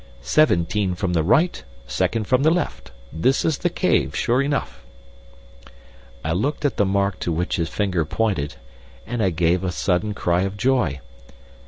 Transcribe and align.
"Seventeen 0.23 0.95
from 0.95 1.13
the 1.13 1.21
right 1.21 1.57
and 1.63 1.81
second 1.87 2.23
from 2.25 2.41
the 2.41 2.49
left. 2.49 2.89
This 3.13 3.45
is 3.45 3.59
the 3.59 3.69
cave 3.69 4.15
sure 4.15 4.41
enough." 4.41 4.81
I 6.25 6.31
looked 6.33 6.65
at 6.65 6.77
the 6.77 6.85
mark 6.87 7.19
to 7.19 7.31
which 7.31 7.57
his 7.57 7.69
finger 7.69 8.03
pointed, 8.03 8.55
and 9.05 9.21
I 9.21 9.29
gave 9.29 9.63
a 9.63 9.71
sudden 9.71 10.15
cry 10.15 10.41
of 10.41 10.57
joy. 10.57 11.01